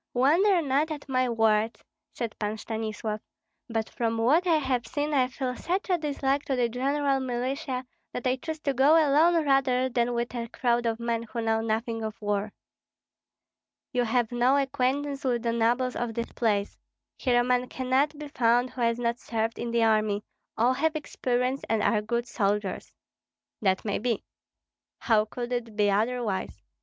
[0.15, 3.21] "Wonder not at my words," said Pan Stanislav,
[3.69, 7.85] "but from what I have seen I feel such a dislike to the general militia
[8.11, 11.61] that I choose to go alone rather than with a crowd of men who know
[11.61, 12.51] nothing of war."
[13.93, 16.79] "You have no acquaintance with the nobles of this place.
[17.15, 20.23] Here a man cannot be found who has not served in the army;
[20.57, 22.91] all have experience and are good soldiers."
[23.61, 24.23] "That may be."
[24.97, 26.63] "How could it be otherwise?